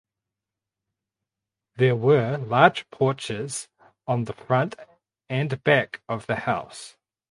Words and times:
There 1.75 1.95
were 1.95 2.37
large 2.37 2.89
porches 2.89 3.67
on 4.07 4.23
the 4.23 4.33
front 4.33 4.75
and 5.29 5.63
back 5.63 6.01
of 6.09 6.25
the 6.25 6.37
house. 6.37 6.97